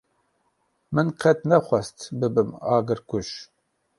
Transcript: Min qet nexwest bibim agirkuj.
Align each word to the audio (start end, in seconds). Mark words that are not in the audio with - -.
Min 0.93 1.11
qet 1.19 1.39
nexwest 1.49 2.07
bibim 2.19 2.49
agirkuj. 2.77 3.29